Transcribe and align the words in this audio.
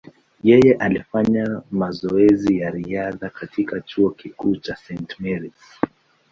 Yeye 0.43 0.73
alifanya 0.75 1.61
mazoezi 1.71 2.59
ya 2.59 2.69
riadha 2.71 3.29
katika 3.29 3.81
chuo 3.81 4.09
kikuu 4.11 4.55
cha 4.55 4.75
St. 4.75 5.19
Mary’s. 5.19 5.79